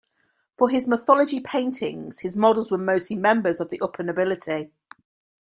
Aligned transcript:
For 0.57 0.67
his 0.67 0.87
mythology 0.87 1.41
paintings 1.41 2.21
his 2.21 2.35
models 2.35 2.71
were 2.71 2.77
mostly 2.79 3.15
members 3.15 3.59
of 3.59 3.69
the 3.69 3.79
upper 3.81 4.01
nobility. 4.01 4.71